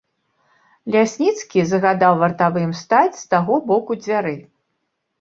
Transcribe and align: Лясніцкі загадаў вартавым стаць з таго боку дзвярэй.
Лясніцкі 0.95 1.59
загадаў 1.73 2.13
вартавым 2.25 2.75
стаць 2.83 3.17
з 3.23 3.25
таго 3.37 3.63
боку 3.71 4.03
дзвярэй. 4.05 4.39